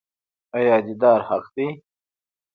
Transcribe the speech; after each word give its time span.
آیا 0.57 0.75
دیدار 0.87 1.19
حق 1.27 1.45
دی؟ 1.55 1.67